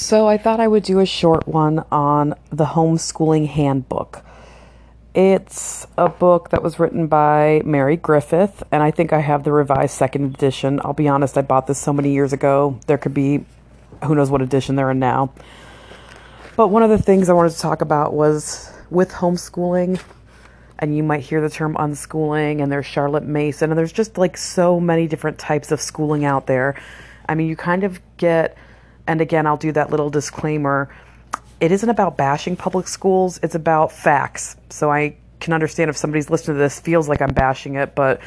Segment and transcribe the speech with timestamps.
[0.00, 4.24] So I thought I would do a short one on the homeschooling handbook.
[5.14, 9.52] It's a book that was written by Mary Griffith, and I think I have the
[9.52, 10.80] revised second edition.
[10.82, 12.80] I'll be honest, I bought this so many years ago.
[12.86, 13.44] There could be
[14.02, 15.34] who knows what edition they're in now.
[16.56, 20.00] But one of the things I wanted to talk about was with homeschooling,
[20.78, 24.38] and you might hear the term unschooling, and there's Charlotte Mason, and there's just like
[24.38, 26.74] so many different types of schooling out there.
[27.28, 28.56] I mean, you kind of get,
[29.10, 30.88] and again, I'll do that little disclaimer
[31.60, 34.56] it isn't about bashing public schools, it's about facts.
[34.70, 38.20] So I can understand if somebody's listening to this feels like I'm bashing it, but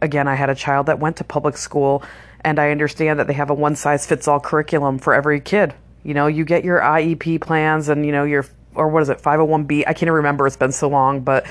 [0.00, 2.02] again, I had a child that went to public school
[2.40, 5.74] and I understand that they have a one size fits all curriculum for every kid.
[6.02, 9.20] You know, you get your IEP plans and you know your or what is it,
[9.20, 9.84] 501b?
[9.86, 11.46] I can't remember, it's been so long, but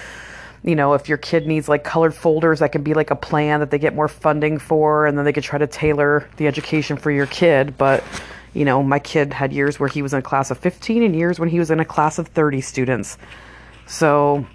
[0.63, 3.59] you know, if your kid needs like colored folders, that can be like a plan
[3.59, 6.97] that they get more funding for and then they could try to tailor the education
[6.97, 8.03] for your kid, but
[8.57, 11.15] you know, my kid had years where he was in a class of 15 and
[11.15, 13.15] years when he was in a class of 30 students.
[13.85, 14.47] So,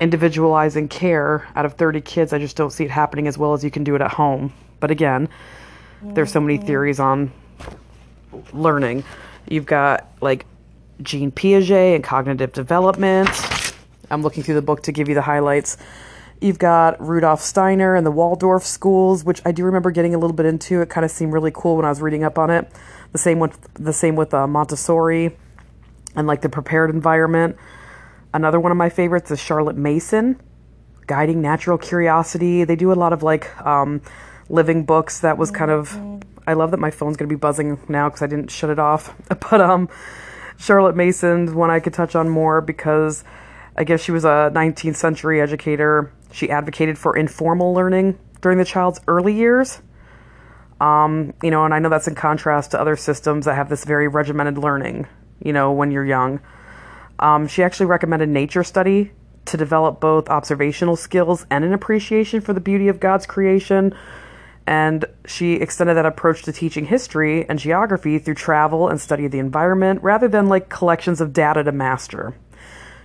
[0.00, 3.62] individualizing care out of 30 kids, I just don't see it happening as well as
[3.62, 4.54] you can do it at home.
[4.80, 5.28] But again,
[6.02, 6.66] there's so many mm-hmm.
[6.66, 7.30] theories on
[8.54, 9.04] learning.
[9.46, 10.46] You've got like
[11.02, 13.28] Jean Piaget and cognitive development.
[14.10, 15.76] I'm looking through the book to give you the highlights.
[16.42, 20.34] You've got Rudolf Steiner and the Waldorf schools, which I do remember getting a little
[20.34, 20.80] bit into.
[20.80, 22.68] It kind of seemed really cool when I was reading up on it.
[23.12, 25.36] The same with the same with uh, Montessori
[26.16, 27.56] and like the prepared environment.
[28.34, 30.40] Another one of my favorites is Charlotte Mason,
[31.06, 32.64] Guiding Natural Curiosity.
[32.64, 34.02] They do a lot of like um,
[34.48, 35.20] living books.
[35.20, 35.96] That was kind of.
[36.44, 39.14] I love that my phone's gonna be buzzing now because I didn't shut it off.
[39.28, 39.88] But um,
[40.58, 43.22] Charlotte Mason's one I could touch on more because
[43.76, 48.64] I guess she was a 19th century educator she advocated for informal learning during the
[48.64, 49.80] child's early years.
[50.80, 53.84] Um, you know, and I know that's in contrast to other systems that have this
[53.84, 55.06] very regimented learning,
[55.40, 56.40] you know, when you're young.
[57.20, 59.12] Um, she actually recommended nature study
[59.44, 63.94] to develop both observational skills and an appreciation for the beauty of God's creation.
[64.66, 69.32] And she extended that approach to teaching history and geography through travel and study of
[69.32, 72.34] the environment rather than like collections of data to master.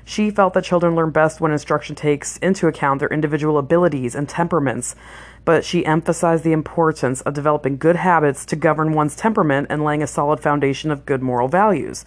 [0.07, 4.27] She felt that children learn best when instruction takes into account their individual abilities and
[4.27, 4.95] temperaments,
[5.43, 10.01] but she emphasized the importance of developing good habits to govern one's temperament and laying
[10.01, 12.05] a solid foundation of good moral values.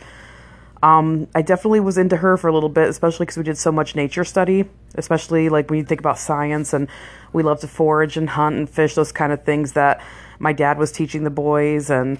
[0.83, 3.71] Um, I definitely was into her for a little bit, especially because we did so
[3.71, 6.89] much nature study, especially like when you think about science and
[7.35, 10.01] we love to forage and hunt and fish, those kind of things that
[10.39, 12.19] my dad was teaching the boys and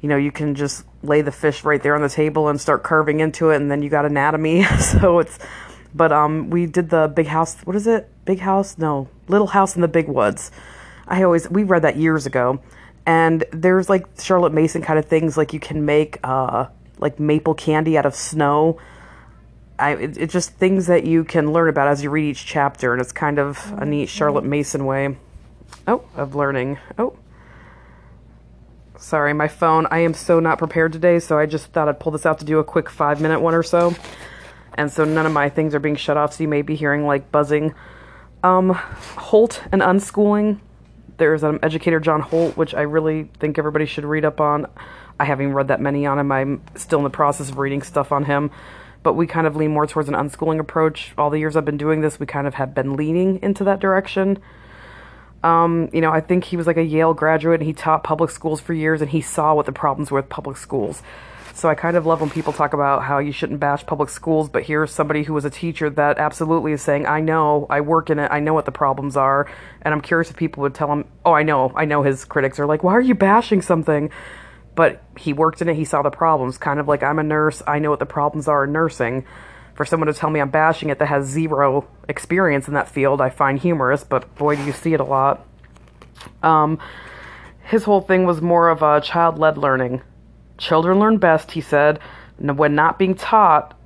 [0.00, 2.82] you know, you can just lay the fish right there on the table and start
[2.82, 4.64] carving into it, and then you got anatomy.
[4.80, 5.38] so it's,
[5.94, 7.60] but um, we did the big house.
[7.64, 8.08] What is it?
[8.24, 8.78] Big house?
[8.78, 10.50] No, Little House in the Big Woods.
[11.06, 12.60] I always we read that years ago,
[13.06, 16.66] and there's like Charlotte Mason kind of things like you can make uh
[16.98, 18.78] like maple candy out of snow.
[19.78, 22.92] I it, it's just things that you can learn about as you read each chapter,
[22.92, 25.16] and it's kind of a neat Charlotte Mason way.
[25.86, 26.78] Oh, of learning.
[26.98, 27.16] Oh.
[29.04, 29.86] Sorry, my phone.
[29.90, 32.44] I am so not prepared today, so I just thought I'd pull this out to
[32.46, 33.94] do a quick five minute one or so.
[34.76, 37.06] And so none of my things are being shut off, so you may be hearing
[37.06, 37.74] like buzzing.
[38.42, 40.58] Um, Holt and unschooling.
[41.18, 44.66] There's an educator, John Holt, which I really think everybody should read up on.
[45.20, 46.32] I haven't read that many on him.
[46.32, 48.50] I'm still in the process of reading stuff on him.
[49.02, 51.12] But we kind of lean more towards an unschooling approach.
[51.18, 53.80] All the years I've been doing this, we kind of have been leaning into that
[53.80, 54.38] direction.
[55.44, 58.30] Um, you know, I think he was like a Yale graduate and he taught public
[58.30, 61.02] schools for years and he saw what the problems were with public schools.
[61.52, 64.48] So I kind of love when people talk about how you shouldn't bash public schools,
[64.48, 68.08] but here's somebody who was a teacher that absolutely is saying, I know, I work
[68.08, 69.46] in it, I know what the problems are.
[69.82, 72.58] And I'm curious if people would tell him, oh, I know, I know his critics
[72.58, 74.10] are like, why are you bashing something?
[74.74, 76.56] But he worked in it, he saw the problems.
[76.56, 79.26] Kind of like I'm a nurse, I know what the problems are in nursing
[79.74, 83.20] for someone to tell me I'm bashing it that has zero experience in that field,
[83.20, 85.46] I find humorous, but boy, do you see it a lot.
[86.42, 86.78] Um,
[87.64, 90.02] his whole thing was more of a child led learning.
[90.58, 91.98] Children learn best, he said,
[92.38, 93.78] when not being taught,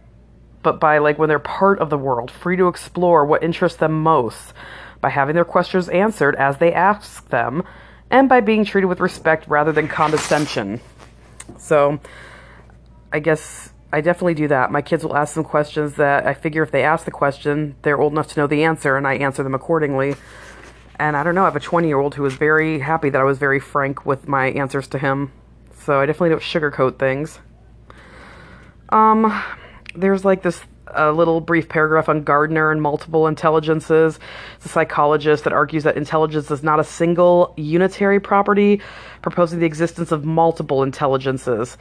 [0.62, 4.02] but by like when they're part of the world, free to explore what interests them
[4.02, 4.52] most,
[5.00, 7.62] by having their questions answered as they ask them,
[8.10, 10.80] and by being treated with respect rather than condescension.
[11.56, 12.00] So,
[13.12, 14.70] I guess I definitely do that.
[14.70, 18.00] My kids will ask some questions that I figure if they ask the question, they're
[18.00, 20.14] old enough to know the answer, and I answer them accordingly.
[20.98, 23.20] And I don't know, I have a 20 year old who was very happy that
[23.20, 25.32] I was very frank with my answers to him.
[25.80, 27.38] So I definitely don't sugarcoat things.
[28.90, 29.42] Um,
[29.94, 30.60] there's like this
[30.94, 34.18] a little brief paragraph on Gardner and multiple intelligences.
[34.56, 38.80] It's a psychologist that argues that intelligence is not a single unitary property,
[39.22, 41.76] proposing the existence of multiple intelligences.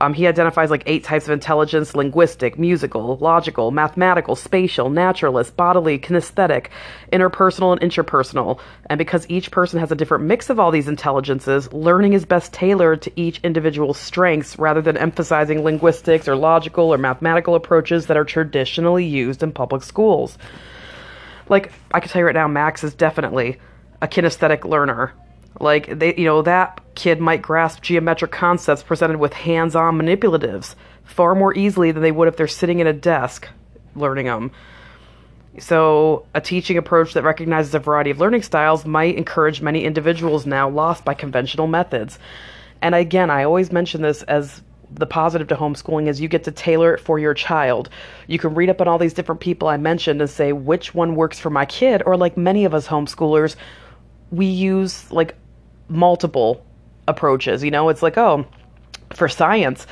[0.00, 5.98] Um, he identifies like eight types of intelligence linguistic, musical, logical, mathematical, spatial, naturalist, bodily,
[5.98, 6.68] kinesthetic,
[7.12, 8.60] interpersonal, and intrapersonal.
[8.86, 12.52] And because each person has a different mix of all these intelligences, learning is best
[12.52, 18.16] tailored to each individual's strengths rather than emphasizing linguistics or logical or mathematical approaches that
[18.16, 20.38] are traditionally used in public schools.
[21.50, 23.58] Like, I can tell you right now, Max is definitely
[24.00, 25.12] a kinesthetic learner.
[25.60, 30.74] Like they, you know, that kid might grasp geometric concepts presented with hands-on manipulatives
[31.04, 33.48] far more easily than they would if they're sitting in a desk
[33.94, 34.50] learning them.
[35.58, 40.46] So, a teaching approach that recognizes a variety of learning styles might encourage many individuals
[40.46, 42.18] now lost by conventional methods.
[42.80, 46.52] And again, I always mention this as the positive to homeschooling is you get to
[46.52, 47.90] tailor it for your child.
[48.26, 51.14] You can read up on all these different people I mentioned and say which one
[51.14, 53.56] works for my kid, or like many of us homeschoolers,
[54.30, 55.36] we use like
[55.90, 56.64] multiple
[57.08, 57.62] approaches.
[57.62, 58.46] You know, it's like, oh,
[59.12, 59.86] for science,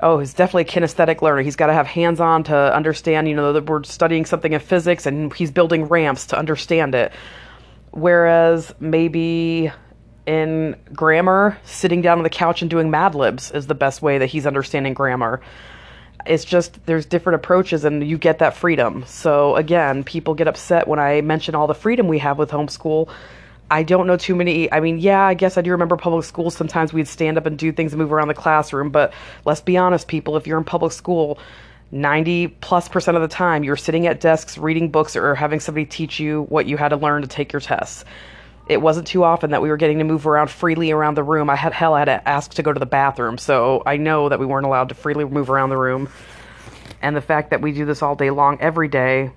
[0.00, 1.42] oh, he's definitely a kinesthetic learner.
[1.42, 4.60] He's got to have hands on to understand, you know, that we're studying something in
[4.60, 7.12] physics and he's building ramps to understand it.
[7.90, 9.70] Whereas maybe
[10.26, 14.18] in grammar, sitting down on the couch and doing Mad Libs is the best way
[14.18, 15.40] that he's understanding grammar.
[16.26, 19.04] It's just there's different approaches and you get that freedom.
[19.06, 23.10] So again, people get upset when I mention all the freedom we have with homeschool
[23.70, 24.70] I don't know too many.
[24.70, 26.50] I mean, yeah, I guess I do remember public school.
[26.50, 28.90] Sometimes we'd stand up and do things and move around the classroom.
[28.90, 29.12] But
[29.44, 31.38] let's be honest, people, if you're in public school,
[31.90, 35.86] 90 plus percent of the time, you're sitting at desks reading books or having somebody
[35.86, 38.04] teach you what you had to learn to take your tests.
[38.66, 41.50] It wasn't too often that we were getting to move around freely around the room.
[41.50, 44.28] I had hell, I had to ask to go to the bathroom, so I know
[44.28, 46.08] that we weren't allowed to freely move around the room.
[47.02, 49.30] And the fact that we do this all day long, every day,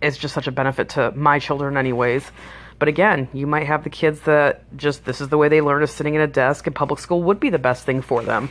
[0.00, 2.30] is just such a benefit to my children, anyways.
[2.78, 5.82] But again, you might have the kids that just this is the way they learn
[5.82, 8.50] is sitting at a desk, and public school would be the best thing for them.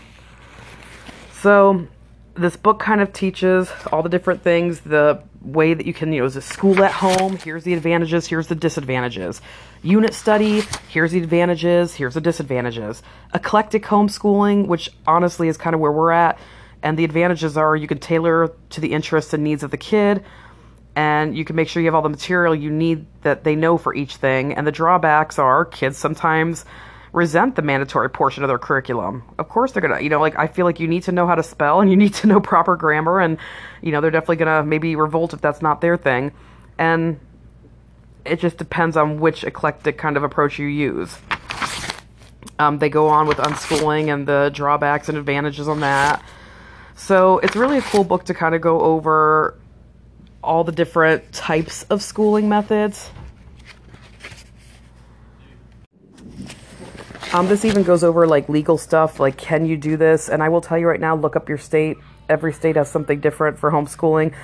[1.41, 1.87] So,
[2.35, 6.21] this book kind of teaches all the different things, the way that you can, you
[6.21, 9.41] know, is a school at home, here's the advantages, here's the disadvantages.
[9.83, 13.03] Unit study, here's the advantages, here's the disadvantages.
[13.33, 16.39] Eclectic homeschooling, which honestly is kind of where we're at,
[16.81, 20.23] and the advantages are you can tailor to the interests and needs of the kid
[20.95, 23.77] and you can make sure you have all the material you need that they know
[23.77, 24.53] for each thing.
[24.53, 26.65] And the drawbacks are kids sometimes
[27.13, 29.23] resent the mandatory portion of their curriculum.
[29.37, 31.35] Of course, they're gonna, you know, like I feel like you need to know how
[31.35, 33.37] to spell and you need to know proper grammar, and
[33.81, 36.31] you know, they're definitely gonna maybe revolt if that's not their thing.
[36.77, 37.19] And
[38.25, 41.15] it just depends on which eclectic kind of approach you use.
[42.59, 46.23] Um, they go on with unschooling and the drawbacks and advantages on that.
[46.95, 49.57] So it's really a cool book to kind of go over
[50.43, 53.09] all the different types of schooling methods.
[57.33, 60.29] Um, this even goes over like legal stuff, like can you do this?
[60.29, 61.97] And I will tell you right now, look up your state.
[62.29, 64.35] Every state has something different for homeschooling.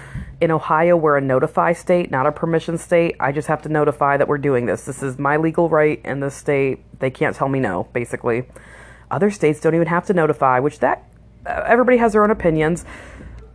[0.41, 3.15] In Ohio, we're a notify state, not a permission state.
[3.19, 4.85] I just have to notify that we're doing this.
[4.85, 6.79] This is my legal right in the state.
[6.99, 8.45] They can't tell me no, basically.
[9.11, 11.03] Other states don't even have to notify, which that
[11.45, 12.85] everybody has their own opinions.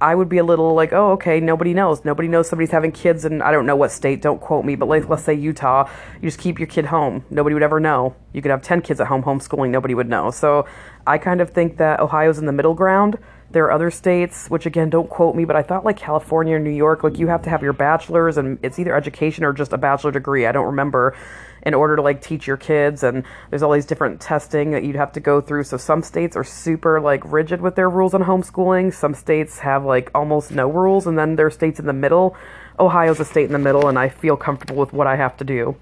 [0.04, 2.04] I would be a little like, oh, okay, nobody knows.
[2.04, 4.86] Nobody knows somebody's having kids, and I don't know what state, don't quote me, but
[4.86, 5.88] like, let's say Utah,
[6.20, 7.24] you just keep your kid home.
[7.30, 8.14] Nobody would ever know.
[8.34, 10.30] You could have 10 kids at home homeschooling, nobody would know.
[10.30, 10.66] So
[11.06, 13.16] I kind of think that Ohio's in the middle ground.
[13.50, 16.58] There are other states, which again, don't quote me, but I thought like California or
[16.58, 19.72] New York, like you have to have your bachelor's and it's either education or just
[19.72, 20.44] a bachelor degree.
[20.44, 21.16] I don't remember
[21.64, 24.96] in order to like teach your kids and there's all these different testing that you'd
[24.96, 25.64] have to go through.
[25.64, 28.92] So some states are super like rigid with their rules on homeschooling.
[28.92, 32.36] Some states have like almost no rules and then there are states in the middle.
[32.78, 35.44] Ohio's a state in the middle and i feel comfortable with what i have to
[35.44, 35.76] do.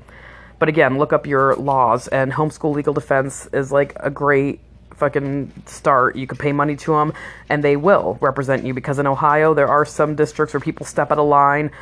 [0.58, 4.60] But again look up your laws and homeschool legal defense is like a great
[4.94, 6.14] fucking start.
[6.14, 7.12] You can pay money to them
[7.48, 11.10] and they will represent you because in ohio there are some districts where people step
[11.10, 11.72] out of line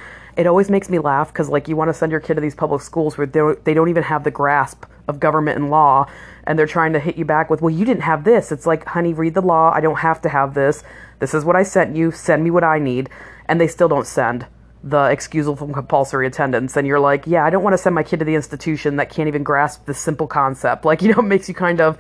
[0.40, 2.54] it always makes me laugh because like you want to send your kid to these
[2.54, 6.06] public schools where they don't, they don't even have the grasp of government and law
[6.44, 8.50] and they're trying to hit you back with well you didn't have this.
[8.50, 9.70] It's like honey read the law.
[9.70, 10.82] I don't have to have this.
[11.18, 12.10] This is what i sent you.
[12.10, 13.10] Send me what i need.
[13.44, 14.46] And they still don't send
[14.82, 16.74] the excusal from compulsory attendance.
[16.74, 19.10] And you're like yeah i don't want to send my kid to the institution that
[19.10, 20.84] can't even grasp this simple concept.
[20.90, 21.98] Like you know it makes you kind of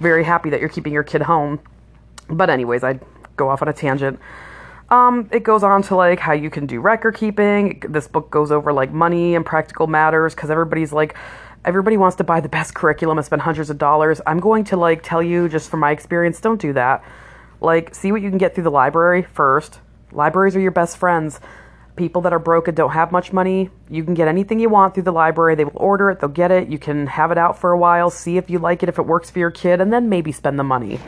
[0.00, 1.60] very happy that you're keeping your kid home.
[2.28, 2.98] But anyways i
[3.36, 4.18] go off on a tangent
[4.90, 7.82] um, it goes on to like how you can do record keeping.
[7.88, 11.16] This book goes over like money and practical matters because everybody's like,
[11.64, 14.20] everybody wants to buy the best curriculum and spend hundreds of dollars.
[14.26, 17.04] I'm going to like tell you just from my experience, don't do that.
[17.60, 19.80] Like, see what you can get through the library first.
[20.12, 21.40] Libraries are your best friends.
[21.96, 24.94] People that are broke and don't have much money, you can get anything you want
[24.94, 25.56] through the library.
[25.56, 26.68] They will order it, they'll get it.
[26.68, 29.06] You can have it out for a while, see if you like it, if it
[29.06, 31.00] works for your kid, and then maybe spend the money.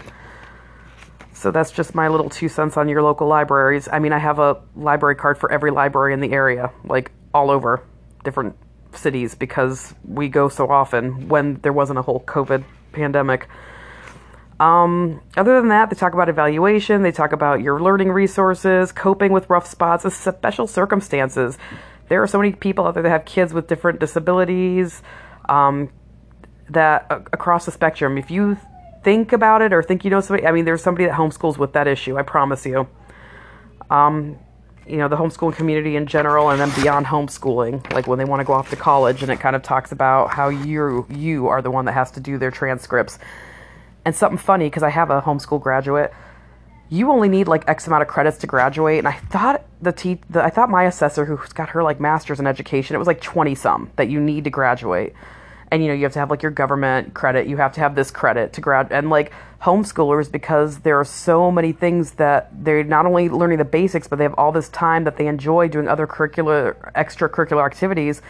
[1.41, 3.89] So that's just my little two cents on your local libraries.
[3.91, 7.51] I mean, I have a library card for every library in the area, like all
[7.51, 7.83] over
[8.25, 8.57] different
[8.93, 13.49] cities because we go so often when there wasn't a whole COVID pandemic.
[14.61, 19.33] Um, other than that, they talk about evaluation, they talk about your learning resources, coping
[19.33, 21.57] with rough spots, special circumstances.
[22.11, 25.03] There are so many people out there that have kids with different disabilities
[25.49, 25.89] um,
[26.69, 28.19] that uh, across the spectrum.
[28.19, 28.59] If you
[29.03, 31.73] think about it or think you know somebody, I mean, there's somebody that homeschools with
[31.73, 32.89] that issue, I promise you.
[33.89, 34.39] Um,
[34.87, 38.41] you know, the homeschooling community in general and then beyond homeschooling, like when they want
[38.41, 41.63] to go off to college and it kind of talks about how you you are
[41.63, 43.19] the one that has to do their transcripts
[44.05, 46.13] and something funny because I have a homeschool graduate.
[46.89, 50.21] You only need like X amount of credits to graduate, and I thought the, te-
[50.29, 53.21] the I thought my assessor, who's got her like master's in education, it was like
[53.21, 55.13] twenty some that you need to graduate,
[55.71, 57.95] and you know you have to have like your government credit, you have to have
[57.95, 62.83] this credit to grad, and like homeschoolers because there are so many things that they're
[62.85, 65.89] not only learning the basics, but they have all this time that they enjoy doing
[65.89, 68.23] other curricular extracurricular activities.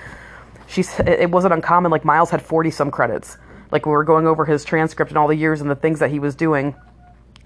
[0.67, 1.91] She said it wasn't uncommon.
[1.91, 3.37] Like Miles had forty some credits
[3.71, 6.11] like we were going over his transcript and all the years and the things that
[6.11, 6.75] he was doing,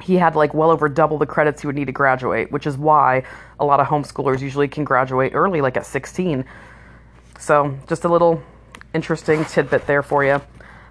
[0.03, 2.77] he had like well over double the credits he would need to graduate, which is
[2.77, 3.25] why
[3.61, 6.45] a lot of homeschoolers usually can graduate early, like at 16.
[7.39, 8.43] So, just a little
[8.95, 10.41] interesting tidbit there for you.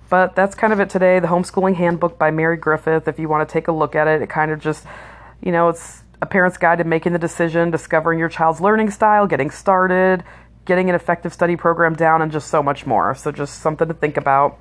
[0.09, 1.19] But that's kind of it today.
[1.19, 3.07] The Homeschooling Handbook by Mary Griffith.
[3.07, 4.85] If you want to take a look at it, it kind of just,
[5.41, 9.25] you know, it's a parent's guide to making the decision, discovering your child's learning style,
[9.25, 10.23] getting started,
[10.65, 13.15] getting an effective study program down, and just so much more.
[13.15, 14.59] So, just something to think about.